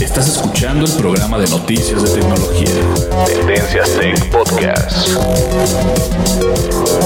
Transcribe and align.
Estás 0.00 0.28
escuchando 0.28 0.86
el 0.86 0.92
programa 0.92 1.38
de 1.38 1.46
noticias 1.48 2.02
de 2.02 2.20
tecnología. 2.20 2.66
Tendencias 3.26 3.98
Tech 3.98 4.30
Podcast. 4.30 5.08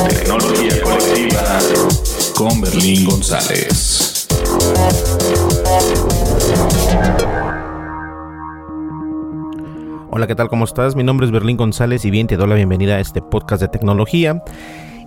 Tecnología 0.09 0.81
colectiva 0.81 1.59
con 2.36 2.61
Berlín 2.61 3.05
González. 3.05 4.28
Hola, 10.11 10.29
¿qué 10.29 10.36
tal? 10.36 10.48
¿Cómo 10.48 10.64
estás? 10.64 10.95
Mi 10.95 11.03
nombre 11.03 11.27
es 11.27 11.33
Berlín 11.33 11.56
González 11.56 12.05
y 12.05 12.11
bien, 12.11 12.29
te 12.29 12.36
doy 12.36 12.48
la 12.48 12.55
bienvenida 12.55 12.95
a 12.95 13.01
este 13.01 13.20
podcast 13.20 13.61
de 13.61 13.69
tecnología. 13.69 14.41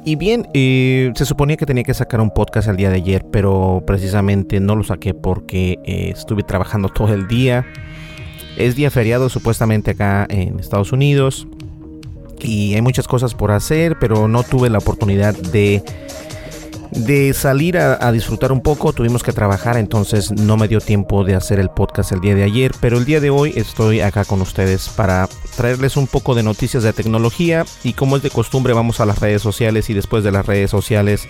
Y 0.08 0.16
bien, 0.16 0.48
eh, 0.54 1.12
se 1.16 1.26
suponía 1.26 1.58
que 1.58 1.66
tenía 1.66 1.84
que 1.84 1.94
sacar 1.94 2.22
un 2.22 2.32
podcast 2.32 2.70
el 2.70 2.78
día 2.78 2.90
de 2.90 2.96
ayer, 2.96 3.26
pero 3.30 3.84
precisamente 3.86 4.62
no 4.62 4.74
lo 4.78 4.86
saqué 4.86 5.14
porque 5.14 5.80
eh, 5.84 6.14
estuve 6.16 6.44
trabajando 6.44 6.88
todo 6.96 7.14
el 7.14 7.28
día. 7.28 7.66
Es 8.56 8.78
día 8.78 8.90
feriado 8.90 9.28
supuestamente 9.28 9.92
acá 9.92 10.26
en 10.30 10.62
Estados 10.62 10.94
Unidos 10.94 11.46
y 12.40 12.74
hay 12.76 12.82
muchas 12.82 13.06
cosas 13.06 13.34
por 13.34 13.52
hacer, 13.52 13.98
pero 14.00 14.30
no 14.30 14.44
tuve 14.44 14.70
la 14.70 14.78
oportunidad 14.78 15.36
de 15.36 15.84
de 16.98 17.34
salir 17.34 17.78
a, 17.78 18.12
disfrutar 18.12 18.52
un 18.52 18.62
poco. 18.62 18.94
Tuvimos 18.94 19.24
que 19.24 19.32
trabajar, 19.32 19.78
entonces 19.78 20.32
no 20.32 20.58
me 20.58 20.68
dio 20.68 20.82
tiempo 20.82 21.24
de 21.24 21.36
hacer 21.36 21.60
el 21.60 21.70
podcast 21.70 22.12
el 22.12 22.22
día 22.22 22.36
de 22.36 22.44
ayer. 22.44 22.72
Pero 22.80 22.98
el 22.98 23.06
día 23.06 23.20
de 23.20 23.30
hoy 23.30 23.54
estoy 23.56 24.02
acá 24.02 24.26
con 24.26 24.42
ustedes 24.42 24.90
para 24.90 25.28
traerles 25.56 25.98
un 25.98 26.08
poco 26.08 26.36
de 26.36 26.44
noticias 26.44 26.84
de 26.84 26.94
tecnología. 26.94 27.66
Y 27.84 27.94
como 27.94 28.18
es 28.18 28.24
de 28.24 28.30
costumbre, 28.30 28.74
vamos 28.74 29.00
a 29.00 29.06
las 29.06 29.20
redes 29.20 29.42
sociales 29.42 29.90
y 29.90 29.94
después 29.94 30.24
de 30.24 30.32
las 30.32 30.46
redes 30.46 30.72
sociales 30.72 31.28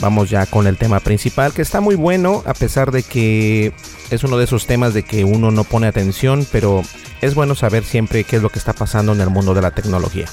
vamos 0.00 0.30
ya 0.30 0.46
con 0.46 0.66
el 0.66 0.78
tema 0.78 1.00
principal, 1.00 1.52
que 1.52 1.62
está 1.62 1.80
muy 1.80 1.94
bueno, 1.94 2.42
a 2.46 2.54
pesar 2.54 2.90
de 2.90 3.02
que 3.02 3.72
es 4.10 4.24
uno 4.24 4.38
de 4.38 4.44
esos 4.44 4.66
temas 4.66 4.94
de 4.94 5.02
que 5.02 5.24
uno 5.24 5.50
no 5.50 5.64
pone 5.64 5.86
atención, 5.86 6.46
pero 6.50 6.82
es 7.20 7.34
bueno 7.34 7.54
saber 7.54 7.84
siempre 7.84 8.24
qué 8.24 8.36
es 8.36 8.42
lo 8.42 8.48
que 8.48 8.58
está 8.58 8.72
pasando 8.72 9.12
en 9.12 9.20
el 9.20 9.30
mundo 9.30 9.52
de 9.52 9.62
la 9.62 9.72
tecnología. 9.72 10.26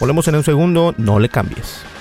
Volvemos 0.00 0.26
en 0.28 0.36
un 0.36 0.44
segundo, 0.44 0.94
no 0.96 1.18
le 1.18 1.28
cambies. 1.28 1.91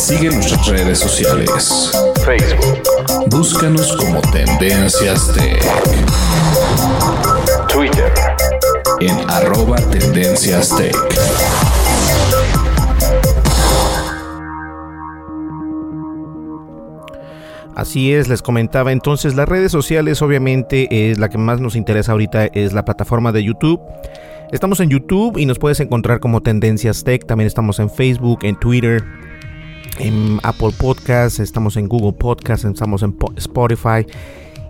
Sigue 0.00 0.30
nuestras 0.30 0.66
redes 0.66 0.98
sociales. 0.98 1.92
Facebook. 2.24 2.82
Búscanos 3.28 3.94
como 3.98 4.22
Tendencias 4.32 5.30
Tech. 5.34 5.62
Twitter. 7.68 8.10
En 9.00 9.28
arroba 9.28 9.76
Tendencias 9.76 10.74
Tech. 10.74 10.96
Así 17.76 18.14
es, 18.14 18.26
les 18.26 18.40
comentaba 18.40 18.92
entonces 18.92 19.34
las 19.34 19.48
redes 19.48 19.70
sociales 19.70 20.22
obviamente 20.22 21.10
es 21.10 21.18
la 21.18 21.28
que 21.28 21.36
más 21.36 21.60
nos 21.60 21.76
interesa 21.76 22.12
ahorita 22.12 22.46
es 22.46 22.72
la 22.72 22.86
plataforma 22.86 23.32
de 23.32 23.44
YouTube. 23.44 23.78
Estamos 24.50 24.80
en 24.80 24.88
YouTube 24.88 25.36
y 25.36 25.44
nos 25.44 25.58
puedes 25.58 25.78
encontrar 25.78 26.20
como 26.20 26.40
Tendencias 26.40 27.04
Tech, 27.04 27.26
también 27.26 27.46
estamos 27.46 27.78
en 27.78 27.90
Facebook, 27.90 28.40
en 28.42 28.58
Twitter, 28.58 29.04
en 30.00 30.40
Apple 30.42 30.72
Podcasts, 30.76 31.38
estamos 31.38 31.76
en 31.76 31.88
Google 31.88 32.12
Podcasts, 32.12 32.64
estamos 32.64 33.02
en 33.02 33.16
Spotify. 33.36 34.06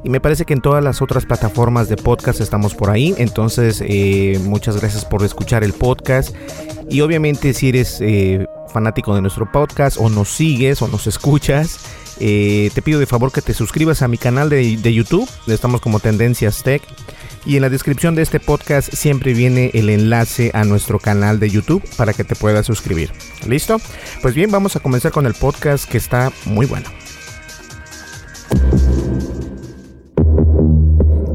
Y 0.02 0.08
me 0.08 0.20
parece 0.20 0.44
que 0.44 0.54
en 0.54 0.60
todas 0.60 0.82
las 0.82 1.02
otras 1.02 1.26
plataformas 1.26 1.88
de 1.88 1.96
podcast 1.96 2.40
estamos 2.40 2.74
por 2.74 2.90
ahí. 2.90 3.14
Entonces, 3.18 3.82
eh, 3.86 4.40
muchas 4.44 4.80
gracias 4.80 5.04
por 5.04 5.22
escuchar 5.24 5.62
el 5.62 5.72
podcast. 5.72 6.34
Y 6.88 7.02
obviamente 7.02 7.52
si 7.52 7.68
eres 7.68 7.98
eh, 8.00 8.46
fanático 8.72 9.14
de 9.14 9.20
nuestro 9.20 9.50
podcast 9.50 9.98
o 10.00 10.08
nos 10.08 10.28
sigues 10.28 10.80
o 10.80 10.88
nos 10.88 11.06
escuchas, 11.06 11.80
eh, 12.18 12.70
te 12.74 12.82
pido 12.82 12.98
de 12.98 13.06
favor 13.06 13.30
que 13.30 13.42
te 13.42 13.52
suscribas 13.52 14.02
a 14.02 14.08
mi 14.08 14.16
canal 14.16 14.48
de, 14.48 14.76
de 14.78 14.94
YouTube. 14.94 15.28
Estamos 15.46 15.80
como 15.80 16.00
Tendencias 16.00 16.62
Tech. 16.62 16.82
Y 17.46 17.56
en 17.56 17.62
la 17.62 17.70
descripción 17.70 18.14
de 18.14 18.22
este 18.22 18.38
podcast 18.38 18.92
siempre 18.92 19.32
viene 19.32 19.70
el 19.74 19.88
enlace 19.88 20.50
a 20.54 20.64
nuestro 20.64 20.98
canal 20.98 21.40
de 21.40 21.50
YouTube 21.50 21.82
para 21.96 22.12
que 22.12 22.24
te 22.24 22.34
puedas 22.34 22.66
suscribir. 22.66 23.10
¿Listo? 23.46 23.80
Pues 24.20 24.34
bien, 24.34 24.50
vamos 24.50 24.76
a 24.76 24.80
comenzar 24.80 25.12
con 25.12 25.26
el 25.26 25.34
podcast 25.34 25.88
que 25.88 25.98
está 25.98 26.32
muy 26.44 26.66
bueno. 26.66 26.90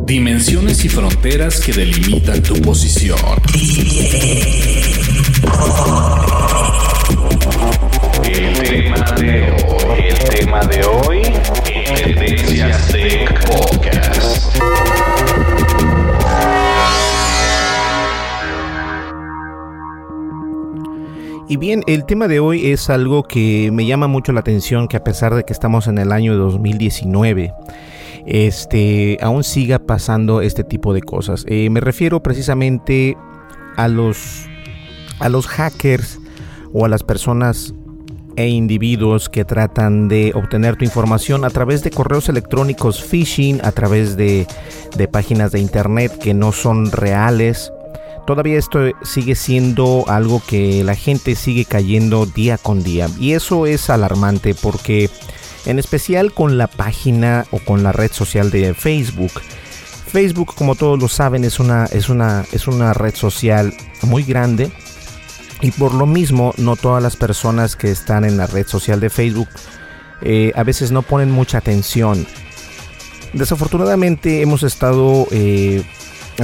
Dimensiones 0.05 0.85
y 0.85 0.89
fronteras 0.89 1.59
que 1.59 1.73
delimitan 1.73 2.41
tu 2.43 2.53
posición. 2.61 3.17
El 8.23 8.53
tema 8.59 9.11
de 9.13 9.51
hoy. 9.67 10.03
El 10.07 10.19
tema 10.29 10.59
de 10.65 10.83
hoy. 10.83 11.21
Tendencias 11.95 12.87
Tech 12.89 13.45
Podcast. 13.47 15.04
Y 21.47 21.57
bien, 21.57 21.83
el 21.85 22.05
tema 22.05 22.27
de 22.27 22.39
hoy 22.39 22.71
es 22.71 22.89
algo 22.89 23.21
que 23.21 23.69
me 23.71 23.85
llama 23.85 24.07
mucho 24.07 24.31
la 24.33 24.39
atención, 24.39 24.87
que 24.87 24.97
a 24.97 25.03
pesar 25.03 25.35
de 25.35 25.43
que 25.43 25.53
estamos 25.53 25.87
en 25.87 25.99
el 25.99 26.11
año 26.11 26.35
2019, 26.35 27.53
este, 28.25 29.19
aún 29.21 29.43
siga 29.43 29.77
pasando 29.77 30.41
este 30.41 30.63
tipo 30.63 30.91
de 30.91 31.03
cosas. 31.03 31.45
Eh, 31.47 31.69
me 31.69 31.81
refiero 31.81 32.23
precisamente 32.23 33.15
a 33.77 33.87
los, 33.87 34.47
a 35.19 35.29
los 35.29 35.45
hackers 35.45 36.19
o 36.73 36.85
a 36.85 36.89
las 36.89 37.03
personas 37.03 37.75
e 38.37 38.47
individuos 38.47 39.29
que 39.29 39.45
tratan 39.45 40.07
de 40.07 40.31
obtener 40.33 40.77
tu 40.77 40.83
información 40.83 41.45
a 41.45 41.51
través 41.51 41.83
de 41.83 41.91
correos 41.91 42.27
electrónicos 42.27 43.03
phishing, 43.03 43.61
a 43.63 43.71
través 43.71 44.17
de, 44.17 44.47
de 44.97 45.07
páginas 45.07 45.51
de 45.51 45.59
internet 45.59 46.17
que 46.17 46.33
no 46.33 46.51
son 46.51 46.91
reales 46.91 47.71
todavía 48.25 48.57
esto 48.57 48.79
sigue 49.03 49.35
siendo 49.35 50.05
algo 50.07 50.41
que 50.45 50.83
la 50.83 50.95
gente 50.95 51.35
sigue 51.35 51.65
cayendo 51.65 52.25
día 52.25 52.57
con 52.57 52.83
día. 52.83 53.07
Y 53.19 53.33
eso 53.33 53.65
es 53.65 53.89
alarmante 53.89 54.55
porque 54.55 55.09
en 55.65 55.79
especial 55.79 56.33
con 56.33 56.57
la 56.57 56.67
página 56.67 57.45
o 57.51 57.59
con 57.59 57.83
la 57.83 57.91
red 57.91 58.11
social 58.11 58.51
de 58.51 58.73
Facebook. 58.73 59.31
Facebook, 60.07 60.53
como 60.55 60.75
todos 60.75 60.99
lo 60.99 61.07
saben, 61.07 61.43
es 61.43 61.59
una, 61.59 61.85
es 61.85 62.09
una, 62.09 62.45
es 62.51 62.67
una 62.67 62.93
red 62.93 63.15
social 63.15 63.73
muy 64.03 64.23
grande 64.23 64.71
y 65.61 65.71
por 65.71 65.93
lo 65.93 66.05
mismo 66.05 66.53
no 66.57 66.75
todas 66.75 67.01
las 67.01 67.15
personas 67.15 67.75
que 67.75 67.91
están 67.91 68.23
en 68.23 68.37
la 68.37 68.47
red 68.47 68.67
social 68.67 68.99
de 68.99 69.09
Facebook 69.09 69.49
eh, 70.21 70.51
a 70.55 70.63
veces 70.63 70.91
no 70.91 71.01
ponen 71.01 71.31
mucha 71.31 71.57
atención. 71.57 72.25
Desafortunadamente 73.33 74.41
hemos 74.41 74.63
estado 74.63 75.27
eh, 75.31 75.83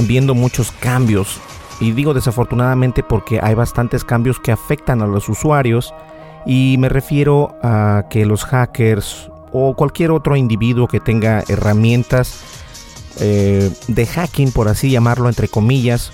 viendo 0.06 0.34
muchos 0.34 0.72
cambios 0.72 1.40
y 1.82 1.90
digo 1.90 2.14
desafortunadamente 2.14 3.02
porque 3.02 3.40
hay 3.42 3.54
bastantes 3.54 4.04
cambios 4.04 4.38
que 4.38 4.52
afectan 4.52 5.02
a 5.02 5.06
los 5.06 5.28
usuarios 5.28 5.92
y 6.46 6.76
me 6.78 6.88
refiero 6.88 7.56
a 7.60 8.04
que 8.08 8.24
los 8.24 8.44
hackers 8.44 9.30
o 9.50 9.74
cualquier 9.74 10.12
otro 10.12 10.36
individuo 10.36 10.86
que 10.86 11.00
tenga 11.00 11.42
herramientas 11.48 12.40
eh, 13.20 13.70
de 13.88 14.06
hacking, 14.06 14.52
por 14.52 14.68
así 14.68 14.90
llamarlo, 14.90 15.28
entre 15.28 15.48
comillas, 15.48 16.12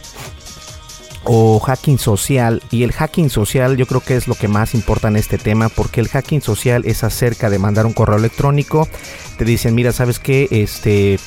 o 1.24 1.60
hacking 1.60 1.98
social. 1.98 2.62
Y 2.70 2.82
el 2.82 2.92
hacking 2.92 3.30
social 3.30 3.76
yo 3.76 3.86
creo 3.86 4.00
que 4.00 4.16
es 4.16 4.26
lo 4.26 4.34
que 4.34 4.48
más 4.48 4.74
importa 4.74 5.08
en 5.08 5.16
este 5.16 5.38
tema, 5.38 5.68
porque 5.68 6.00
el 6.00 6.08
hacking 6.08 6.40
social 6.40 6.82
es 6.86 7.04
acerca 7.04 7.50
de 7.50 7.58
mandar 7.58 7.86
un 7.86 7.92
correo 7.92 8.16
electrónico. 8.16 8.88
Te 9.36 9.44
dicen, 9.44 9.74
mira, 9.74 9.92
¿sabes 9.92 10.18
qué? 10.18 10.48
Este, 10.50 11.20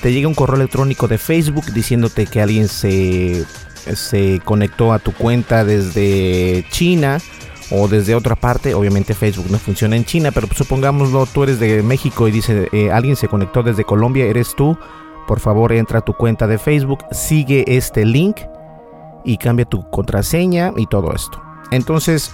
te 0.00 0.12
llega 0.12 0.28
un 0.28 0.34
correo 0.34 0.56
electrónico 0.56 1.08
de 1.08 1.18
Facebook 1.18 1.66
diciéndote 1.72 2.26
que 2.26 2.40
alguien 2.40 2.68
se, 2.68 3.44
se 3.94 4.40
conectó 4.44 4.92
a 4.92 4.98
tu 4.98 5.12
cuenta 5.12 5.64
desde 5.64 6.64
China 6.70 7.18
o 7.70 7.88
desde 7.88 8.14
otra 8.14 8.36
parte. 8.36 8.74
Obviamente 8.74 9.14
Facebook 9.14 9.46
no 9.50 9.58
funciona 9.58 9.96
en 9.96 10.04
China, 10.04 10.30
pero 10.32 10.48
supongámoslo, 10.54 11.26
tú 11.26 11.42
eres 11.42 11.60
de 11.60 11.82
México 11.82 12.28
y 12.28 12.30
dice 12.30 12.68
eh, 12.72 12.90
alguien 12.90 13.16
se 13.16 13.28
conectó 13.28 13.62
desde 13.62 13.84
Colombia, 13.84 14.24
eres 14.26 14.54
tú. 14.56 14.78
Por 15.26 15.40
favor, 15.40 15.72
entra 15.72 15.98
a 15.98 16.04
tu 16.04 16.14
cuenta 16.14 16.46
de 16.46 16.58
Facebook, 16.58 17.04
sigue 17.12 17.64
este 17.66 18.06
link 18.06 18.38
y 19.24 19.36
cambia 19.36 19.66
tu 19.66 19.88
contraseña 19.90 20.72
y 20.76 20.86
todo 20.86 21.14
esto. 21.14 21.42
Entonces, 21.70 22.32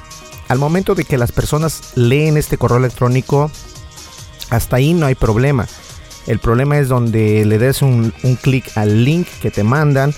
al 0.49 0.58
momento 0.58 0.94
de 0.94 1.05
que 1.05 1.19
las 1.19 1.32
personas 1.32 1.93
leen 1.97 2.37
este 2.37 2.56
correo 2.56 2.79
electrónico, 2.79 3.50
hasta 4.50 4.76
ahí 4.76 4.94
no 4.94 5.06
hay 5.06 5.17
problema. 5.17 5.67
El 6.29 6.38
problema 6.38 6.79
es 6.79 6.88
donde 6.88 7.44
le 7.44 7.58
des 7.58 7.82
un, 7.82 8.14
un 8.23 8.37
clic 8.37 8.70
al 8.76 9.05
link 9.05 9.26
que 9.43 9.50
te 9.50 9.64
mandan 9.64 10.14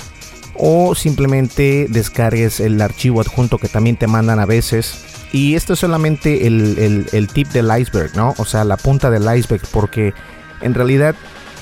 o 0.58 0.94
simplemente 0.94 1.86
descargues 1.88 2.60
el 2.60 2.80
archivo 2.80 3.20
adjunto 3.20 3.58
que 3.58 3.68
también 3.68 3.96
te 3.96 4.06
mandan 4.06 4.38
a 4.38 4.46
veces. 4.46 5.04
Y 5.32 5.54
esto 5.54 5.74
es 5.74 5.80
solamente 5.80 6.46
el, 6.46 7.28
tip 7.32 7.48
del 7.48 7.70
iceberg, 7.78 8.16
¿no? 8.16 8.34
O 8.38 8.44
sea, 8.44 8.64
la 8.64 8.76
punta 8.76 9.10
del 9.10 9.22
iceberg, 9.22 9.62
porque 9.70 10.14
en 10.62 10.74
realidad 10.74 11.14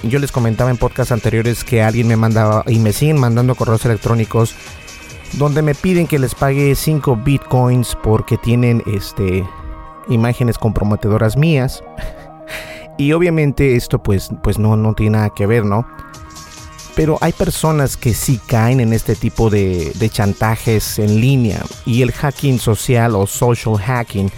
yo 0.03 0.19
les 0.19 0.31
comentaba 0.31 0.71
en 0.71 0.77
podcasts 0.77 1.13
anteriores 1.13 1.65
que 1.65 1.83
alguien 1.83 2.07
me 2.07 2.17
mandaba 2.17 2.63
y 2.67 2.79
me 2.79 2.93
siguen 2.93 3.19
mandando 3.19 3.55
correos 3.55 3.85
electrónicos 3.87 4.55
donde 5.39 5.63
me 5.63 5.75
piden 5.75 6.07
que 6.07 6.19
les 6.19 6.35
pague 6.35 6.75
5 6.75 7.17
bitcoins 7.17 7.97
porque 8.03 8.37
tienen 8.37 8.83
este 8.87 9.45
imágenes 10.09 10.59
comprometedoras 10.59 11.37
mías. 11.37 11.83
y 12.99 13.13
obviamente 13.13 13.77
esto 13.77 14.03
pues, 14.03 14.31
pues 14.43 14.59
no, 14.59 14.77
no 14.77 14.95
tiene 14.95 15.19
nada 15.19 15.31
que 15.35 15.47
ver, 15.47 15.65
¿no? 15.65 15.87
Pero 16.95 17.19
hay 17.21 17.33
personas 17.33 17.97
que 17.97 18.15
sí 18.15 18.41
caen 18.47 18.81
en 18.81 18.93
este 18.93 19.17
tipo 19.17 19.51
de, 19.51 19.93
chantajes 20.13 20.99
en 20.99 21.21
línea 21.21 21.61
y 21.85 22.03
el 22.03 22.13
hacking 22.13 22.61
social 22.61 23.17
o 23.17 23.27
social 23.27 23.79
hacking 23.79 24.31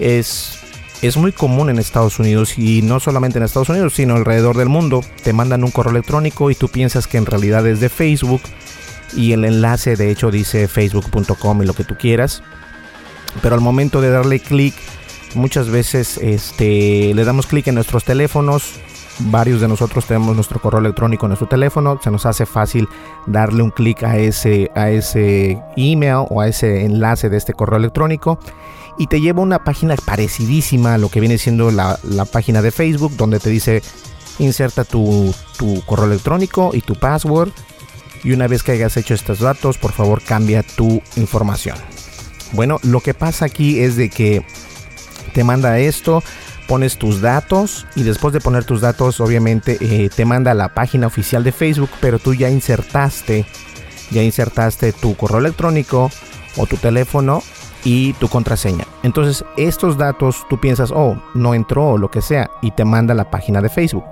es, 0.00 0.58
es 1.02 1.16
muy 1.16 1.30
común 1.30 1.70
en 1.70 1.78
Estados 1.78 2.18
Unidos 2.18 2.58
y 2.58 2.82
no 2.82 2.98
solamente 2.98 3.38
en 3.38 3.44
Estados 3.44 3.68
Unidos, 3.68 3.94
sino 3.94 4.16
alrededor 4.16 4.56
del 4.56 4.68
mundo. 4.68 5.02
Te 5.22 5.32
mandan 5.32 5.62
un 5.62 5.70
correo 5.70 5.92
electrónico 5.92 6.50
y 6.50 6.56
tú 6.56 6.68
piensas 6.68 7.06
que 7.06 7.16
en 7.16 7.26
realidad 7.26 7.64
es 7.66 7.78
de 7.78 7.88
Facebook 7.88 8.42
y 9.14 9.32
el 9.32 9.44
enlace 9.44 9.96
de 9.96 10.10
hecho 10.10 10.30
dice 10.30 10.66
facebook.com 10.66 11.62
y 11.62 11.66
lo 11.66 11.74
que 11.74 11.84
tú 11.84 11.96
quieras. 11.96 12.42
Pero 13.40 13.54
al 13.54 13.60
momento 13.60 14.00
de 14.00 14.10
darle 14.10 14.40
clic, 14.40 14.74
muchas 15.34 15.68
veces 15.68 16.18
este, 16.18 17.14
le 17.14 17.24
damos 17.24 17.46
clic 17.46 17.68
en 17.68 17.76
nuestros 17.76 18.02
teléfonos 18.02 18.80
varios 19.26 19.60
de 19.60 19.68
nosotros 19.68 20.06
tenemos 20.06 20.34
nuestro 20.34 20.60
correo 20.60 20.80
electrónico 20.80 21.26
en 21.26 21.30
nuestro 21.30 21.48
teléfono, 21.48 21.98
se 22.02 22.10
nos 22.10 22.26
hace 22.26 22.46
fácil 22.46 22.88
darle 23.26 23.62
un 23.62 23.70
clic 23.70 24.02
a 24.02 24.16
ese, 24.16 24.70
a 24.74 24.90
ese 24.90 25.60
email 25.76 26.26
o 26.28 26.40
a 26.40 26.48
ese 26.48 26.84
enlace 26.84 27.28
de 27.28 27.36
este 27.36 27.52
correo 27.52 27.78
electrónico. 27.78 28.38
Y 28.98 29.06
te 29.06 29.20
lleva 29.20 29.40
a 29.40 29.44
una 29.44 29.64
página 29.64 29.94
parecidísima 29.96 30.94
a 30.94 30.98
lo 30.98 31.08
que 31.08 31.20
viene 31.20 31.38
siendo 31.38 31.70
la, 31.70 31.98
página 32.30 32.60
de 32.60 32.70
Facebook 32.70 33.16
donde 33.16 33.40
te 33.40 33.48
dice 33.48 33.82
inserta 34.38 34.84
tu, 34.84 35.34
tu 35.58 35.82
correo 35.86 36.06
electrónico 36.06 36.70
y 36.74 36.80
tu 36.80 36.94
password. 36.94 37.50
Y 38.22 38.32
una 38.32 38.46
vez 38.46 38.62
que 38.62 38.72
hayas 38.72 38.96
hecho 38.96 39.14
estos 39.14 39.38
datos 39.38 39.78
por 39.78 39.92
favor 39.92 40.22
cambia 40.22 40.62
tu 40.62 41.00
información. 41.16 41.76
Bueno, 42.52 42.78
lo 42.82 43.00
que 43.00 43.14
pasa 43.14 43.46
aquí 43.46 43.80
es 43.80 43.96
de 43.96 44.10
que 44.10 44.44
te 45.32 45.44
manda 45.44 45.78
esto, 45.78 46.22
pones 46.70 46.98
tus 46.98 47.20
datos 47.20 47.84
y 47.96 48.04
después 48.04 48.32
de 48.32 48.38
poner 48.38 48.62
tus 48.62 48.80
datos 48.80 49.18
obviamente 49.18 49.76
eh, 49.80 50.08
te 50.08 50.24
manda 50.24 50.52
a 50.52 50.54
la 50.54 50.72
página 50.72 51.08
oficial 51.08 51.42
de 51.42 51.50
Facebook, 51.50 51.90
pero 52.00 52.20
tú 52.20 52.32
ya 52.32 52.48
insertaste, 52.48 53.44
ya 54.12 54.22
insertaste 54.22 54.92
tu 54.92 55.16
correo 55.16 55.40
electrónico 55.40 56.12
o 56.56 56.66
tu 56.66 56.76
teléfono 56.76 57.42
y 57.82 58.12
tu 58.14 58.28
contraseña. 58.28 58.86
Entonces 59.02 59.44
estos 59.56 59.98
datos 59.98 60.46
tú 60.48 60.60
piensas, 60.60 60.92
oh, 60.92 61.20
no 61.34 61.54
entró 61.54 61.88
o 61.88 61.98
lo 61.98 62.08
que 62.08 62.22
sea 62.22 62.48
y 62.62 62.70
te 62.70 62.84
manda 62.84 63.14
a 63.14 63.16
la 63.16 63.32
página 63.32 63.60
de 63.60 63.68
Facebook. 63.68 64.04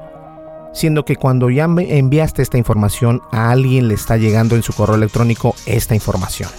Siendo 0.72 1.04
que 1.04 1.14
cuando 1.14 1.50
ya 1.50 1.66
enviaste 1.66 2.42
esta 2.42 2.58
información 2.58 3.22
a 3.30 3.52
alguien 3.52 3.86
le 3.86 3.94
está 3.94 4.16
llegando 4.16 4.56
en 4.56 4.64
su 4.64 4.72
correo 4.72 4.96
electrónico 4.96 5.54
esta 5.64 5.94
información. 5.94 6.50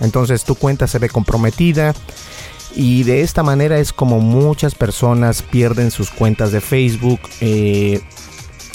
Entonces 0.00 0.44
tu 0.44 0.56
cuenta 0.56 0.86
se 0.86 0.98
ve 0.98 1.08
comprometida 1.08 1.94
y 2.74 3.02
de 3.04 3.22
esta 3.22 3.42
manera 3.42 3.78
es 3.78 3.92
como 3.92 4.20
muchas 4.20 4.74
personas 4.74 5.42
pierden 5.42 5.90
sus 5.90 6.10
cuentas 6.10 6.52
de 6.52 6.60
Facebook. 6.60 7.20
Eh, 7.40 8.00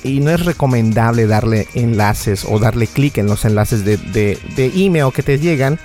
y 0.04 0.20
no 0.20 0.32
es 0.32 0.46
recomendable 0.46 1.28
darle 1.28 1.68
enlaces 1.74 2.46
o 2.48 2.60
darle 2.60 2.88
clic 2.88 3.18
en 3.18 3.28
los 3.28 3.46
enlaces 3.46 3.84
de, 3.84 4.40
email 4.58 5.12
que 5.14 5.24
te 5.24 5.40
llegan. 5.40 5.80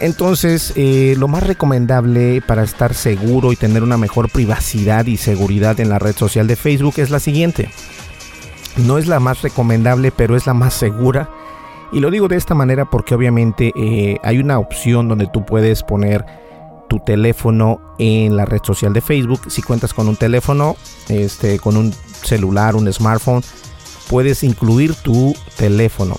Entonces, 0.00 0.72
eh, 0.76 1.14
lo 1.18 1.28
más 1.28 1.46
recomendable 1.46 2.42
para 2.46 2.62
estar 2.62 2.94
seguro 2.94 3.52
y 3.52 3.56
tener 3.56 3.82
una 3.82 3.98
mejor 3.98 4.30
privacidad 4.30 5.06
y 5.06 5.18
seguridad 5.18 5.78
en 5.78 5.90
la 5.90 5.98
red 5.98 6.16
social 6.16 6.46
de 6.46 6.56
Facebook 6.56 6.94
es 6.96 7.10
la 7.10 7.20
siguiente. 7.20 7.70
No 8.78 8.98
es 8.98 9.06
la 9.06 9.20
más 9.20 9.42
recomendable, 9.42 10.10
pero 10.10 10.36
es 10.36 10.46
la 10.46 10.54
más 10.54 10.74
segura. 10.74 11.28
Y 11.92 12.00
lo 12.00 12.10
digo 12.10 12.28
de 12.28 12.36
esta 12.36 12.54
manera 12.54 12.88
porque 12.88 13.14
obviamente 13.14 13.72
eh, 13.76 14.18
hay 14.22 14.38
una 14.38 14.58
opción 14.58 15.08
donde 15.08 15.26
tú 15.26 15.44
puedes 15.44 15.82
poner 15.82 16.24
tu 16.90 16.98
teléfono 16.98 17.80
en 18.00 18.36
la 18.36 18.44
red 18.44 18.62
social 18.64 18.92
de 18.92 19.00
Facebook. 19.00 19.40
Si 19.48 19.62
cuentas 19.62 19.94
con 19.94 20.08
un 20.08 20.16
teléfono, 20.16 20.76
este, 21.08 21.60
con 21.60 21.76
un 21.76 21.94
celular, 22.24 22.74
un 22.74 22.92
smartphone, 22.92 23.42
puedes 24.08 24.42
incluir 24.42 24.96
tu 24.96 25.32
teléfono. 25.56 26.18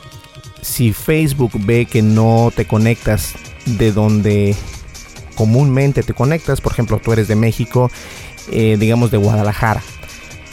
Si 0.61 0.93
Facebook 0.93 1.51
ve 1.65 1.85
que 1.85 2.01
no 2.01 2.53
te 2.55 2.65
conectas 2.65 3.33
de 3.65 3.91
donde 3.91 4.55
comúnmente 5.35 6.03
te 6.03 6.13
conectas, 6.13 6.61
por 6.61 6.71
ejemplo, 6.71 7.01
tú 7.03 7.11
eres 7.11 7.27
de 7.27 7.35
México, 7.35 7.91
eh, 8.49 8.77
digamos 8.79 9.11
de 9.11 9.17
Guadalajara, 9.17 9.81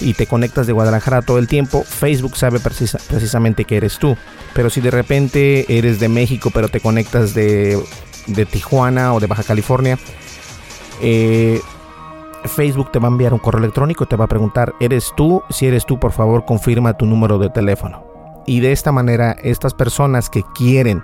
y 0.01 0.15
te 0.15 0.27
conectas 0.27 0.67
de 0.67 0.73
Guadalajara 0.73 1.23
todo 1.23 1.39
el 1.39 1.47
tiempo, 1.47 1.85
Facebook 1.85 2.37
sabe 2.37 2.59
precisamente 2.59 3.65
que 3.65 3.77
eres 3.77 3.99
tú. 3.99 4.17
Pero 4.53 4.69
si 4.69 4.81
de 4.81 4.91
repente 4.91 5.79
eres 5.79 6.01
de 6.01 6.09
México, 6.09 6.51
pero 6.53 6.69
te 6.69 6.81
conectas 6.81 7.35
de 7.35 7.81
de 8.29 8.47
Tijuana 8.47 9.13
o 9.13 9.21
de 9.21 9.27
Baja 9.27 9.43
California, 9.43 9.99
eh, 11.01 11.61
Facebook 12.45 12.93
te 12.93 12.99
va 12.99 13.09
a 13.09 13.11
enviar 13.11 13.33
un 13.33 13.39
correo 13.39 13.61
electrónico, 13.61 14.07
te 14.07 14.17
va 14.17 14.25
a 14.27 14.29
preguntar, 14.29 14.75
¿eres 14.81 15.13
tú? 15.17 15.43
Si 15.51 15.67
eres 15.67 15.85
tú, 15.87 15.99
por 15.99 16.13
favor, 16.13 16.45
confirma 16.45 16.97
tu 16.97 17.07
número 17.07 17.39
de 17.39 17.51
teléfono. 17.51 18.05
Y 18.47 18.61
de 18.61 18.73
esta 18.73 18.93
manera, 18.93 19.37
estas 19.43 19.75
personas 19.75 20.31
que 20.31 20.43
quieren 20.55 21.03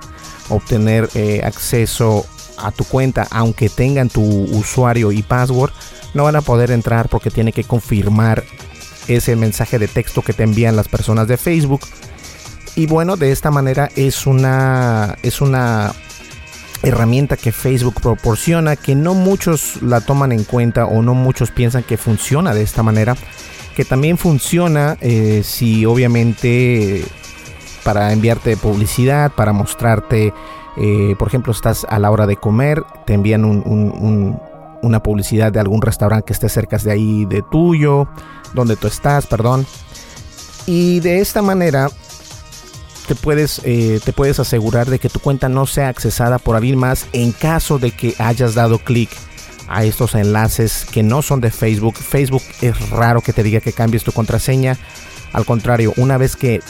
obtener 0.49 1.09
eh, 1.15 1.43
acceso 1.45 2.25
a 2.57 2.71
tu 2.71 2.85
cuenta, 2.85 3.27
aunque 3.31 3.69
tengan 3.69 4.09
tu 4.09 4.23
usuario 4.23 5.13
y 5.13 5.23
password, 5.23 5.73
no 6.15 6.25
van 6.25 6.37
a 6.37 6.41
poder 6.41 6.71
entrar 6.71 7.09
porque 7.09 7.31
tiene 7.31 7.53
que 7.53 7.65
confirmar 7.65 8.45
ese 9.09 9.37
mensaje 9.37 9.79
de 9.79 9.89
texto 9.89 10.23
que 10.23 10.33
te 10.33 10.45
envían 10.45 10.77
las 10.77 10.89
personas 10.89 11.29
de 11.29 11.37
Facebook. 11.37 11.83
Y 12.77 12.87
bueno, 12.87 13.17
de 13.17 13.31
esta 13.31 13.51
manera 13.51 13.91
es 13.95 14.27
una, 14.27 15.17
es 15.23 15.41
una 15.41 15.93
herramienta 16.85 17.37
que 17.37 17.53
Facebook 17.53 18.01
proporciona 18.01 18.77
que 18.77 18.95
no 18.95 19.15
muchos 19.15 19.83
la 19.83 20.01
toman 20.01 20.33
en 20.33 20.45
cuenta 20.45 20.87
o 20.87 21.03
no 21.03 21.15
muchos 21.15 21.51
piensan 21.51 21.83
que 21.83 21.97
funciona 21.97 22.55
de 22.55 22.63
esta 22.63 22.83
manera 22.83 23.17
que 23.77 23.85
también 23.85 24.19
funciona 24.19 24.97
eh, 25.01 25.43
si 25.45 25.85
obviamente 25.87 27.05
para 27.83 28.13
enviarte 28.13 28.57
publicidad 28.57 29.33
para 29.33 29.53
mostrarte 29.53 30.33
eh, 30.77 31.15
por 31.19 31.29
ejemplo 31.29 31.53
estás 31.53 31.87
a 31.89 31.99
la 31.99 32.11
hora 32.11 32.27
de 32.27 32.37
comer 32.37 32.83
te 33.07 33.15
envían 33.15 33.45
una 33.45 35.03
publicidad 35.03 35.53
de 35.53 35.61
algún 35.61 35.83
restaurante 35.83 36.27
que 36.27 36.33
esté 36.33 36.49
cerca 36.49 36.79
de 36.79 36.93
ahí 36.93 37.25
de 37.27 37.43
tuyo 37.43 38.09
donde 38.55 38.77
tú 38.77 38.87
estás 38.87 39.27
perdón. 39.27 39.67
Y 40.67 41.01
de 41.01 41.21
esta 41.21 41.43
manera 41.43 41.91
te 43.07 43.15
puedes, 43.15 43.61
eh, 43.65 44.01
te 44.05 44.13
puedes 44.13 44.39
asegurar 44.41 44.89
de 44.89 44.99
que 44.99 45.09
tu 45.09 45.21
cuenta 45.21 45.49
no 45.49 45.67
sea 45.67 45.89
accesada 45.89 46.39
por 46.39 46.57
alguien 46.57 46.79
más 46.79 47.07
en 47.13 47.33
caso 47.33 47.79
de 47.79 47.91
que 47.91 48.15
hayas 48.19 48.55
dado 48.55 48.79
clic 48.79 49.11
a 49.69 49.85
estos 49.85 50.15
enlaces 50.15 50.87
que 50.91 51.03
no 51.03 51.23
son 51.23 51.41
de 51.41 51.51
Facebook. 51.51 51.97
Facebook 51.97 52.43
es 52.61 52.91
raro 52.91 53.21
que 53.21 53.33
te 53.33 53.43
diga 53.43 53.61
que 53.61 53.73
cambies 53.73 54.05
tu 54.05 54.13
contraseña. 54.13 54.79
Al 55.33 55.45
contrario, 55.45 55.93
una 55.97 56.17
vez 56.17 56.37
que 56.37 56.61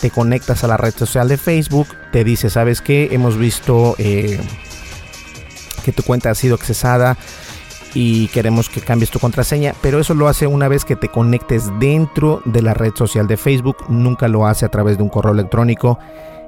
te 0.00 0.10
conectas 0.10 0.64
a 0.64 0.68
la 0.68 0.76
red 0.76 0.94
social 0.94 1.28
de 1.28 1.36
Facebook, 1.36 1.88
te 2.12 2.24
dice, 2.24 2.50
¿sabes 2.50 2.80
qué? 2.80 3.08
Hemos 3.12 3.38
visto 3.38 3.94
eh, 3.98 4.40
que 5.84 5.92
tu 5.92 6.02
cuenta 6.02 6.30
ha 6.30 6.34
sido 6.34 6.54
accesada 6.54 7.16
y 7.94 8.28
queremos 8.28 8.68
que 8.68 8.80
cambies 8.80 9.10
tu 9.10 9.20
contraseña, 9.20 9.74
pero 9.80 10.00
eso 10.00 10.14
lo 10.14 10.28
hace 10.28 10.46
una 10.46 10.68
vez 10.68 10.84
que 10.84 10.96
te 10.96 11.08
conectes 11.08 11.70
dentro 11.78 12.42
de 12.44 12.60
la 12.60 12.74
red 12.74 12.92
social 12.94 13.28
de 13.28 13.36
Facebook, 13.36 13.76
nunca 13.88 14.28
lo 14.28 14.46
hace 14.46 14.66
a 14.66 14.68
través 14.68 14.96
de 14.96 15.04
un 15.04 15.08
correo 15.08 15.32
electrónico. 15.32 15.98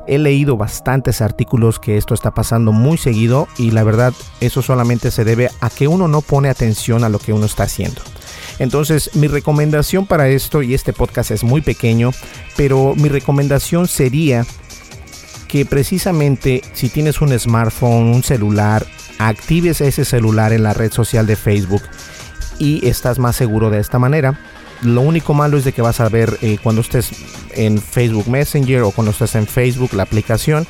He 0.09 0.19
leído 0.19 0.57
bastantes 0.57 1.21
artículos 1.21 1.79
que 1.81 1.97
esto 1.97 2.15
está 2.15 2.33
pasando 2.33 2.71
muy 2.73 2.97
seguido 2.97 3.49
y 3.59 3.73
la 3.73 3.83
verdad 3.83 4.13
eso 4.41 4.63
solamente 4.63 5.11
se 5.11 5.25
debe 5.25 5.51
a 5.61 5.71
que 5.71 5.89
uno 5.89 6.07
no 6.07 6.21
pone 6.21 6.49
atención 6.49 7.03
a 7.03 7.09
lo 7.09 7.19
que 7.19 7.33
uno 7.33 7.47
está 7.47 7.65
haciendo. 7.65 8.03
Entonces 8.59 9.15
mi 9.15 9.29
recomendación 9.29 10.07
para 10.07 10.29
esto, 10.29 10.63
y 10.63 10.75
este 10.75 10.93
podcast 10.93 11.31
es 11.31 11.45
muy 11.45 11.61
pequeño, 11.61 12.13
pero 12.57 12.95
mi 12.95 13.09
recomendación 13.09 13.89
sería 13.89 14.47
que 15.49 15.65
precisamente 15.65 16.63
si 16.73 16.89
tienes 16.89 17.21
un 17.21 17.37
smartphone, 17.39 18.15
un 18.15 18.23
celular, 18.23 18.87
actives 19.19 19.81
ese 19.81 20.05
celular 20.05 20.53
en 20.53 20.63
la 20.63 20.75
red 20.75 20.93
social 20.93 21.27
de 21.27 21.37
Facebook 21.37 21.83
y 22.59 22.87
estás 22.87 23.19
más 23.19 23.37
seguro 23.37 23.71
de 23.71 23.81
esta 23.81 23.99
manera. 23.99 24.39
Lo 24.83 25.01
único 25.01 25.35
malo 25.35 25.57
es 25.57 25.65
de 25.65 25.73
que 25.73 25.83
vas 25.83 26.01
a 26.01 26.09
ver 26.09 26.39
eh, 26.43 26.59
cuando 26.63 26.83
estés 26.83 27.11
en 27.55 27.79
Facebook 27.79 28.29
Messenger 28.29 28.83
o 28.83 28.91
cuando 28.91 29.11
estés 29.11 29.35
en 29.35 29.47
Facebook 29.47 29.95
la 29.95 30.03
aplicación, 30.03 30.67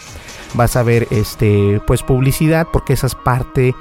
vas 0.55 0.76
a 0.76 0.83
ver 0.83 1.09
este 1.11 1.81
pues 1.87 2.03
publicidad 2.03 2.69
porque 2.73 2.93
esa 2.93 3.09
es 3.09 3.15
parte 3.15 3.75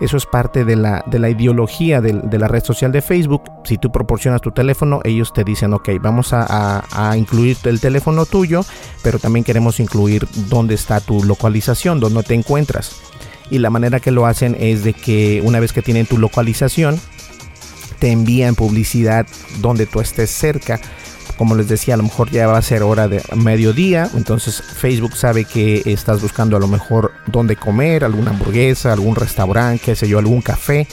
eso 0.00 0.16
es 0.16 0.24
parte 0.24 0.64
de 0.64 0.76
la, 0.76 1.04
de 1.06 1.18
la 1.18 1.28
ideología 1.28 2.00
de, 2.00 2.38
la 2.38 2.48
red 2.48 2.64
social 2.64 2.90
de 2.90 3.02
Facebook. 3.02 3.42
Si 3.64 3.76
tú 3.76 3.92
proporcionas 3.92 4.40
tu 4.40 4.50
teléfono, 4.50 5.00
ellos 5.04 5.32
te 5.34 5.44
dicen, 5.44 5.74
ok, 5.74 5.90
vamos 6.00 6.32
a, 6.32 6.82
a, 6.90 7.16
incluir 7.18 7.58
el 7.64 7.80
teléfono 7.80 8.24
tuyo, 8.24 8.64
pero 9.02 9.18
también 9.18 9.44
queremos 9.44 9.78
incluir 9.78 10.26
dónde 10.48 10.74
está 10.74 11.00
tu 11.00 11.22
localización, 11.22 12.00
dónde 12.00 12.22
te 12.22 12.34
encuentras. 12.34 13.02
Y 13.50 13.58
la 13.58 13.70
manera 13.70 14.00
que 14.00 14.10
lo 14.10 14.26
hacen 14.26 14.56
es 14.58 14.84
de 14.84 14.92
que 14.92 15.40
una 15.44 15.60
vez 15.60 15.72
que 15.72 15.82
tienen 15.82 16.06
tu 16.06 16.18
localización, 16.18 17.00
te 17.98 18.10
envían 18.10 18.54
publicidad 18.54 19.26
donde 19.60 19.86
tú 19.86 20.00
estés 20.00 20.30
cerca. 20.30 20.80
Como 21.36 21.54
les 21.54 21.68
decía, 21.68 21.94
a 21.94 21.96
lo 21.96 22.02
mejor 22.02 22.30
ya 22.30 22.46
va 22.46 22.58
a 22.58 22.62
ser 22.62 22.82
hora 22.82 23.08
de 23.08 23.22
mediodía, 23.34 24.10
entonces 24.14 24.60
Facebook 24.60 25.16
sabe 25.16 25.44
que 25.44 25.82
estás 25.86 26.20
buscando 26.20 26.56
a 26.56 26.60
lo 26.60 26.68
mejor 26.68 27.12
dónde 27.26 27.56
comer, 27.56 28.04
alguna 28.04 28.30
hamburguesa, 28.30 28.92
algún 28.92 29.16
restaurante, 29.16 29.82
qué 29.84 29.96
sé 29.96 30.06
yo, 30.06 30.18
algún 30.18 30.42
café, 30.42 30.86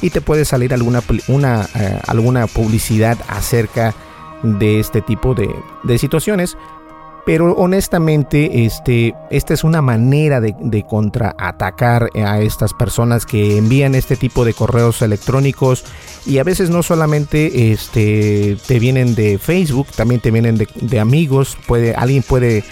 y 0.00 0.10
te 0.10 0.20
puede 0.20 0.44
salir 0.44 0.72
alguna, 0.72 1.02
una, 1.26 1.68
eh, 1.74 1.98
alguna 2.06 2.46
publicidad 2.46 3.18
acerca 3.28 3.92
de 4.44 4.78
este 4.78 5.02
tipo 5.02 5.34
de, 5.34 5.48
de 5.82 5.98
situaciones 5.98 6.56
pero 7.26 7.52
honestamente, 7.54 8.64
este, 8.64 9.14
esta 9.30 9.54
es 9.54 9.64
una 9.64 9.82
manera 9.82 10.40
de, 10.40 10.84
contraatacar 10.88 12.10
a 12.14 12.40
estas 12.40 12.72
personas 12.72 13.26
que 13.26 13.58
envían 13.58 13.94
este 13.94 14.16
tipo 14.16 14.44
de 14.44 14.54
correos 14.54 15.02
electrónicos 15.02 15.84
y 16.24 16.38
a 16.38 16.44
veces 16.44 16.70
no 16.70 16.82
solamente 16.82 17.72
este, 17.72 18.56
te 18.66 18.78
vienen 18.78 19.14
de 19.14 19.38
Facebook, 19.38 19.88
también 19.94 20.20
te 20.20 20.30
vienen 20.30 20.56
de, 20.56 21.00
amigos. 21.00 21.58
Puede, 21.66 21.94
alguien 21.94 22.22
puede 22.22 22.64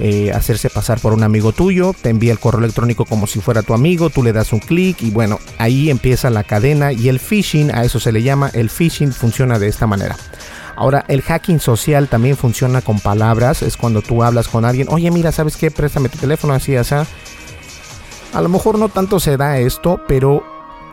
eh, 0.00 0.32
hacerse 0.32 0.70
pasar 0.70 1.00
por 1.00 1.12
un 1.12 1.22
amigo 1.22 1.52
tuyo, 1.52 1.94
te 2.00 2.10
envía 2.10 2.32
el 2.32 2.40
correo 2.40 2.58
electrónico 2.58 3.04
como 3.04 3.28
si 3.28 3.40
fuera 3.40 3.62
tu 3.62 3.74
amigo, 3.74 4.10
tú 4.10 4.24
le 4.24 4.32
das 4.32 4.52
un 4.52 4.58
clic 4.58 5.00
y 5.02 5.10
bueno, 5.10 5.38
ahí 5.58 5.88
empieza 5.88 6.30
la 6.30 6.42
cadena 6.42 6.92
y 6.92 7.08
el 7.08 7.20
phishing, 7.20 7.70
a 7.72 7.84
eso 7.84 8.00
se 8.00 8.10
le 8.10 8.22
llama, 8.22 8.50
el 8.54 8.70
phishing 8.70 9.12
funciona 9.12 9.58
de 9.58 9.68
esta 9.68 9.86
manera. 9.86 10.16
Ahora, 10.76 11.04
el 11.08 11.22
hacking 11.22 11.60
social 11.60 12.08
también 12.08 12.36
funciona 12.36 12.80
con 12.80 12.98
palabras. 12.98 13.62
Es 13.62 13.76
cuando 13.76 14.02
tú 14.02 14.22
hablas 14.22 14.48
con 14.48 14.64
alguien, 14.64 14.88
oye, 14.90 15.10
mira, 15.10 15.32
¿sabes 15.32 15.56
qué? 15.56 15.70
Préstame 15.70 16.08
tu 16.08 16.18
teléfono, 16.18 16.52
así, 16.54 16.76
así. 16.76 16.94
A 18.32 18.40
lo 18.40 18.48
mejor 18.48 18.78
no 18.78 18.88
tanto 18.88 19.20
se 19.20 19.36
da 19.36 19.58
esto, 19.58 20.00
pero 20.08 20.42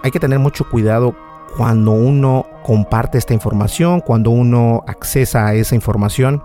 hay 0.04 0.12
que 0.12 0.20
tener 0.20 0.40
mucho 0.40 0.70
cuidado 0.70 1.16
cuando 1.58 1.92
uno 1.92 2.46
comparte 2.64 3.18
esta 3.18 3.34
información, 3.34 4.02
cuando 4.02 4.30
uno 4.30 4.84
accesa 4.88 5.48
a 5.48 5.56
esa 5.56 5.76
información. 5.76 6.44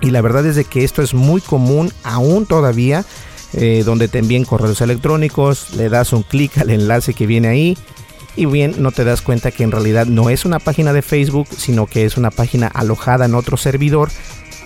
Y 0.00 0.10
la 0.10 0.20
verdad 0.20 0.46
es 0.46 0.54
de 0.54 0.64
que 0.64 0.84
esto 0.84 1.02
es 1.02 1.14
muy 1.14 1.40
común 1.40 1.90
aún 2.04 2.46
todavía, 2.46 3.04
eh, 3.52 3.82
donde 3.84 4.06
te 4.06 4.18
envíen 4.18 4.44
correos 4.44 4.80
electrónicos, 4.80 5.74
le 5.74 5.88
das 5.88 6.12
un 6.12 6.22
clic 6.22 6.56
al 6.58 6.70
enlace 6.70 7.14
que 7.14 7.26
viene 7.26 7.48
ahí 7.48 7.76
y 8.38 8.46
bien 8.46 8.76
no 8.78 8.92
te 8.92 9.02
das 9.02 9.20
cuenta 9.20 9.50
que 9.50 9.64
en 9.64 9.72
realidad 9.72 10.06
no 10.06 10.30
es 10.30 10.44
una 10.44 10.60
página 10.60 10.92
de 10.92 11.02
Facebook, 11.02 11.48
sino 11.56 11.86
que 11.86 12.04
es 12.04 12.16
una 12.16 12.30
página 12.30 12.68
alojada 12.68 13.24
en 13.24 13.34
otro 13.34 13.56
servidor 13.56 14.10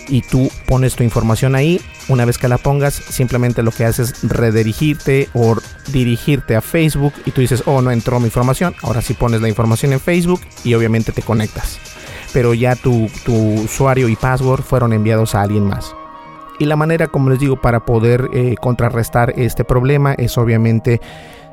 y 0.09 0.21
tú 0.21 0.51
pones 0.67 0.95
tu 0.95 1.03
información 1.03 1.55
ahí. 1.55 1.81
Una 2.09 2.27
vez 2.27 2.37
que 2.37 2.49
la 2.49 2.59
pongas, 2.59 2.95
simplemente 2.95 3.63
lo 3.63 3.71
que 3.71 3.87
haces 3.87 4.11
es 4.11 4.31
redirigirte 4.31 5.31
o 5.33 5.57
dirigirte 5.91 6.55
a 6.55 6.61
Facebook 6.61 7.15
y 7.25 7.31
tú 7.31 7.41
dices, 7.41 7.63
oh, 7.65 7.81
no 7.81 7.91
entró 7.91 8.21
mi 8.21 8.27
información. 8.27 8.75
Ahora 8.83 9.01
sí 9.01 9.15
pones 9.15 9.41
la 9.41 9.49
información 9.49 9.95
en 9.95 10.01
Facebook 10.01 10.43
y 10.65 10.75
obviamente 10.75 11.13
te 11.13 11.23
conectas. 11.23 11.79
Pero 12.35 12.53
ya 12.53 12.77
tu, 12.77 13.09
usuario 13.27 14.09
y 14.09 14.17
password 14.17 14.63
fueron 14.63 14.93
enviados 14.93 15.35
a 15.35 15.41
alguien 15.41 15.65
más. 15.65 15.95
Y 16.59 16.67
la 16.67 16.77
manera, 16.77 17.09
como 17.09 17.31
les 17.31 17.39
digo, 17.39 17.59
para 17.59 17.87
poder 17.87 18.29
eh, 18.35 18.55
contrarrestar 18.61 19.33
este 19.39 19.65
problema 19.65 20.13
es 20.13 20.37
obviamente 20.37 21.01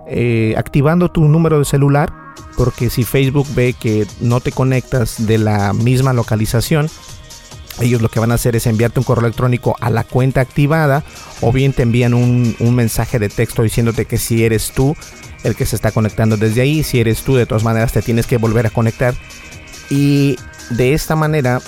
eh, 0.10 0.56
activando 0.58 1.10
tu 1.10 1.26
número 1.26 1.60
de 1.60 1.66
celular, 1.66 2.12
porque 2.58 2.90
si 2.90 3.04
Facebook 3.04 3.48
ve 3.56 3.74
que 3.74 4.08
no 4.20 4.42
te 4.42 4.52
conectas 4.52 5.26
de 5.26 5.38
la 5.38 5.74
misma 5.74 6.14
localización, 6.14 6.90
ellos 7.80 8.02
lo 8.02 8.10
que 8.10 8.20
van 8.20 8.32
a 8.32 8.36
hacer 8.36 8.56
es 8.56 8.68
enviarte 8.68 9.00
un 9.00 9.06
correo 9.06 9.26
electrónico 9.26 9.76
a 9.80 9.90
la 9.90 10.04
cuenta 10.04 10.42
activada 10.42 11.04
o 11.42 11.52
bien 11.52 11.74
te 11.74 11.84
envían 11.84 12.14
un, 12.14 12.56
un, 12.60 12.76
mensaje 12.76 13.20
de 13.20 13.30
texto 13.30 13.64
diciéndote 13.64 14.06
que 14.06 14.18
si 14.18 14.44
eres 14.44 14.72
tú 14.72 14.96
el 15.44 15.56
que 15.56 15.66
se 15.66 15.78
está 15.78 15.92
conectando 15.92 16.36
desde 16.36 16.62
ahí, 16.62 16.84
si 16.84 17.00
eres 17.00 17.22
tú 17.22 17.36
de 17.36 17.46
todas 17.46 17.64
maneras 17.64 17.94
te 17.94 18.02
tienes 18.02 18.28
que 18.28 18.38
volver 18.38 18.66
a 18.66 18.70
conectar 18.70 19.14
y 19.90 20.36
de 20.72 20.94
esta 20.94 21.16
manera 21.16 21.62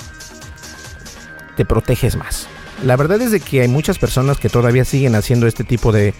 te 1.56 1.64
proteges 1.64 2.16
más. 2.16 2.48
La 2.82 2.96
verdad 2.96 3.20
es 3.22 3.30
de 3.30 3.38
que 3.38 3.60
hay 3.60 3.68
muchas 3.68 3.98
personas 3.98 4.38
que 4.38 4.48
todavía 4.48 4.84
siguen 4.84 5.14
haciendo 5.14 5.46
este 5.46 5.62
tipo 5.62 5.92
de, 5.92 6.14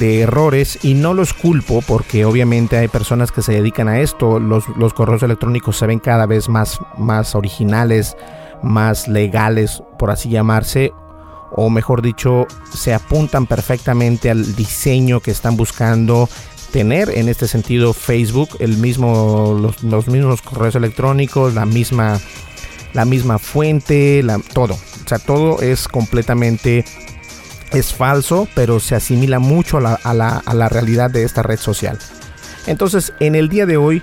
errores 0.00 0.78
y 0.82 0.94
no 0.94 1.12
los 1.12 1.34
culpo 1.34 1.82
porque 1.86 2.24
obviamente 2.24 2.76
hay 2.76 2.88
personas 2.88 3.32
que 3.32 3.42
se 3.42 3.52
dedican 3.52 3.88
a 3.88 4.00
esto. 4.00 4.38
Los, 4.38 4.64
correos 4.94 5.22
electrónicos 5.22 5.76
se 5.76 5.86
ven 5.86 5.98
cada 5.98 6.26
vez 6.26 6.48
más, 6.48 6.78
más 6.98 7.34
originales, 7.34 8.16
más 8.62 9.08
legales, 9.08 9.82
por 9.98 10.10
así 10.10 10.28
llamarse, 10.28 10.92
o 11.50 11.68
mejor 11.68 12.00
dicho, 12.00 12.46
se 12.72 12.94
apuntan 12.94 13.46
perfectamente 13.46 14.30
al 14.30 14.54
diseño 14.54 15.20
que 15.20 15.32
están 15.32 15.56
buscando 15.56 16.28
tener 16.70 17.10
en 17.10 17.28
este 17.28 17.48
sentido 17.48 17.92
Facebook, 17.92 18.50
el 18.60 18.78
mismo, 18.78 19.56
los, 19.60 19.82
los 19.82 20.08
mismos 20.08 20.42
correos 20.42 20.74
electrónicos, 20.76 21.54
la 21.54 21.66
misma 21.66 22.20
la 22.94 23.04
misma 23.04 23.38
fuente, 23.38 24.22
la, 24.22 24.38
todo. 24.38 24.78
O 25.04 25.08
sea, 25.08 25.18
todo 25.18 25.60
es 25.60 25.88
completamente 25.88 26.84
es 27.72 27.92
falso, 27.92 28.48
pero 28.54 28.80
se 28.80 28.94
asimila 28.94 29.38
mucho 29.38 29.78
a 29.78 29.80
la, 29.80 29.94
a, 30.02 30.14
la, 30.14 30.42
a 30.44 30.54
la, 30.54 30.68
realidad 30.68 31.10
de 31.10 31.24
esta 31.24 31.42
red 31.42 31.58
social. 31.58 31.98
Entonces, 32.66 33.12
en 33.20 33.34
el 33.34 33.48
día 33.48 33.66
de 33.66 33.76
hoy, 33.76 34.02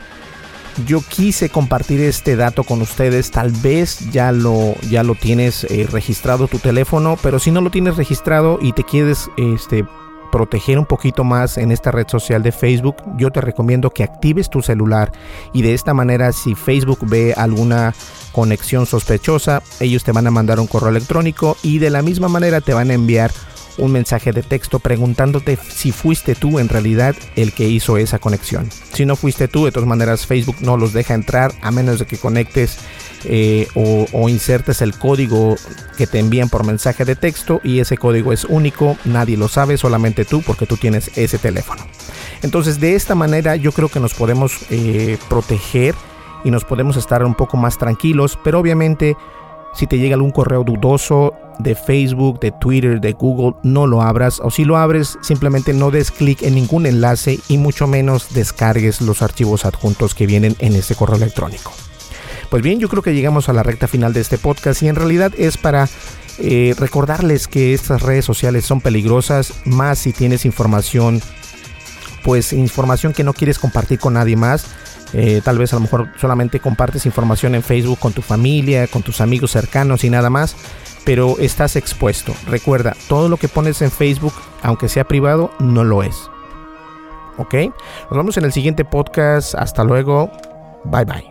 yo 0.85 1.01
quise 1.01 1.49
compartir 1.49 2.01
este 2.01 2.35
dato 2.35 2.63
con 2.63 2.81
ustedes. 2.81 3.31
Tal 3.31 3.51
vez 3.51 4.11
ya 4.11 4.31
lo, 4.31 4.75
ya 4.89 5.03
lo 5.03 5.15
tienes 5.15 5.65
eh, 5.65 5.87
registrado 5.89 6.47
tu 6.47 6.59
teléfono, 6.59 7.17
pero 7.21 7.39
si 7.39 7.51
no 7.51 7.61
lo 7.61 7.71
tienes 7.71 7.97
registrado 7.97 8.59
y 8.61 8.73
te 8.73 8.83
quieres 8.83 9.29
este, 9.37 9.85
proteger 10.31 10.79
un 10.79 10.85
poquito 10.85 11.23
más 11.23 11.57
en 11.57 11.71
esta 11.71 11.91
red 11.91 12.07
social 12.07 12.41
de 12.41 12.51
Facebook, 12.51 12.95
yo 13.17 13.31
te 13.31 13.41
recomiendo 13.41 13.91
que 13.91 14.03
actives 14.03 14.49
tu 14.49 14.61
celular 14.61 15.11
y 15.53 15.61
de 15.61 15.73
esta 15.73 15.93
manera 15.93 16.31
si 16.31 16.55
Facebook 16.55 16.99
ve 17.01 17.33
alguna 17.35 17.93
conexión 18.31 18.85
sospechosa, 18.85 19.61
ellos 19.79 20.03
te 20.03 20.11
van 20.11 20.27
a 20.27 20.31
mandar 20.31 20.59
un 20.59 20.67
correo 20.67 20.89
electrónico 20.89 21.57
y 21.61 21.79
de 21.79 21.89
la 21.89 22.01
misma 22.01 22.29
manera 22.29 22.61
te 22.61 22.73
van 22.73 22.89
a 22.89 22.93
enviar 22.93 23.31
un 23.77 23.91
mensaje 23.91 24.31
de 24.31 24.43
texto 24.43 24.79
preguntándote 24.79 25.57
si 25.67 25.91
fuiste 25.91 26.35
tú 26.35 26.59
en 26.59 26.69
realidad 26.69 27.15
el 27.35 27.53
que 27.53 27.67
hizo 27.67 27.97
esa 27.97 28.19
conexión. 28.19 28.69
Si 28.93 29.05
no 29.05 29.15
fuiste 29.15 29.47
tú, 29.47 29.65
de 29.65 29.71
todas 29.71 29.87
maneras 29.87 30.25
Facebook 30.25 30.57
no 30.61 30.77
los 30.77 30.93
deja 30.93 31.13
entrar 31.13 31.53
a 31.61 31.71
menos 31.71 31.99
de 31.99 32.05
que 32.05 32.17
conectes 32.17 32.79
eh, 33.23 33.67
o, 33.75 34.29
insertes 34.29 34.81
el 34.81 34.97
código 34.97 35.55
que 35.97 36.07
te 36.07 36.19
envían 36.19 36.49
por 36.49 36.65
mensaje 36.65 37.05
de 37.05 37.15
texto 37.15 37.61
y 37.63 37.79
ese 37.79 37.97
código 37.97 38.33
es 38.33 38.45
único, 38.45 38.97
nadie 39.05 39.37
lo 39.37 39.47
sabe, 39.47 39.77
solamente 39.77 40.25
tú 40.25 40.41
porque 40.41 40.65
tú 40.65 40.77
tienes 40.77 41.11
ese 41.15 41.37
teléfono. 41.37 41.83
Entonces 42.41 42.79
de 42.79 42.95
esta 42.95 43.13
manera 43.13 43.55
yo 43.55 43.71
creo 43.71 43.89
que 43.89 43.99
nos 43.99 44.13
podemos 44.13 44.65
eh, 44.71 45.17
proteger 45.29 45.93
y 46.43 46.49
nos 46.49 46.65
podemos 46.65 46.97
estar 46.97 47.23
un 47.23 47.35
poco 47.35 47.57
más 47.57 47.77
tranquilos, 47.77 48.39
pero 48.43 48.59
obviamente 48.59 49.15
Si 49.73 49.87
te 49.87 49.97
llega 49.97 50.15
algún 50.15 50.31
correo 50.31 50.63
dudoso 50.63 51.33
de 51.59 51.75
Facebook, 51.75 52.39
de 52.39 52.51
Twitter, 52.51 52.99
de 52.99 53.13
Google, 53.13 53.55
no 53.63 53.87
lo 53.87 54.01
abras. 54.01 54.39
O 54.43 54.51
si 54.51 54.65
lo 54.65 54.77
abres, 54.77 55.17
simplemente 55.21 55.73
no 55.73 55.91
des 55.91 56.11
clic 56.11 56.41
en 56.41 56.55
ningún 56.55 56.85
enlace 56.85 57.39
y 57.47 57.57
mucho 57.57 57.87
menos 57.87 58.33
descargues 58.33 59.01
los 59.01 59.21
archivos 59.21 59.65
adjuntos 59.65 60.15
que 60.15 60.27
vienen 60.27 60.55
en 60.59 60.75
ese 60.75 60.95
correo 60.95 61.17
electrónico. 61.17 61.71
Pues 62.49 62.63
bien, 62.63 62.79
yo 62.79 62.89
creo 62.89 63.01
que 63.01 63.13
llegamos 63.13 63.47
a 63.47 63.53
la 63.53 63.63
recta 63.63 63.87
final 63.87 64.11
de 64.11 64.19
este 64.19 64.37
podcast 64.37 64.81
y 64.83 64.89
en 64.89 64.95
realidad 64.95 65.31
es 65.37 65.57
para 65.57 65.87
eh, 66.37 66.75
recordarles 66.77 67.47
que 67.47 67.73
estas 67.73 68.01
redes 68.01 68.25
sociales 68.25 68.65
son 68.65 68.81
peligrosas, 68.81 69.53
más 69.63 69.99
si 69.99 70.11
tienes 70.11 70.43
información, 70.45 71.21
pues 72.23 72.51
información 72.51 73.13
que 73.13 73.23
no 73.23 73.33
quieres 73.33 73.57
compartir 73.57 73.99
con 73.99 74.15
nadie 74.15 74.35
más. 74.35 74.65
Eh, 75.13 75.41
tal 75.43 75.57
vez 75.57 75.73
a 75.73 75.75
lo 75.75 75.81
mejor 75.81 76.09
solamente 76.19 76.59
compartes 76.59 77.05
información 77.05 77.55
en 77.55 77.63
Facebook 77.63 77.99
con 77.99 78.13
tu 78.13 78.21
familia, 78.21 78.87
con 78.87 79.03
tus 79.03 79.21
amigos 79.21 79.51
cercanos 79.51 80.03
y 80.03 80.09
nada 80.09 80.29
más, 80.29 80.55
pero 81.05 81.37
estás 81.39 81.75
expuesto. 81.75 82.33
Recuerda, 82.47 82.95
todo 83.07 83.29
lo 83.29 83.37
que 83.37 83.47
pones 83.47 83.81
en 83.81 83.91
Facebook, 83.91 84.33
aunque 84.61 84.89
sea 84.89 85.03
privado, 85.03 85.51
no 85.59 85.83
lo 85.83 86.03
es. 86.03 86.29
¿Ok? 87.37 87.55
Nos 88.09 88.17
vemos 88.17 88.37
en 88.37 88.45
el 88.45 88.53
siguiente 88.53 88.85
podcast. 88.85 89.55
Hasta 89.55 89.83
luego. 89.83 90.31
Bye 90.85 91.05
bye. 91.05 91.30